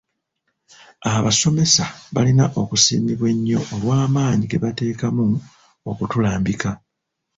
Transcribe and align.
Abasomesa 1.13 1.85
balina 2.15 2.45
okusiimibwa 2.61 3.27
ennyo 3.33 3.59
olw'amaanyi 3.73 4.45
ge 4.47 4.61
bateekamu 4.63 5.25
okutulambika. 5.89 6.71